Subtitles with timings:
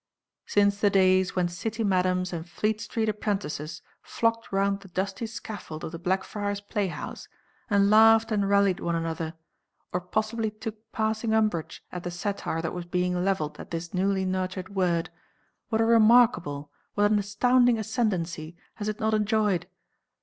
[0.47, 5.83] Since the days when City madams and Fleet Street apprentices flocked round the dusty scaffold
[5.83, 7.27] of the Blackfriars play house,
[7.69, 9.35] and laughed and rallied one another,
[9.93, 14.25] or possibly took passing umbrage at the satire that was being levelled at this newly
[14.25, 15.11] nurtured word,
[15.69, 19.67] what a remarkable, what an astounding ascendancy has it not enjoyed?